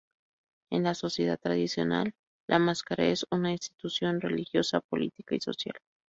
[0.71, 2.15] En la sociedad tradicional,
[2.49, 5.75] la máscara es una institución religiosa, política y social.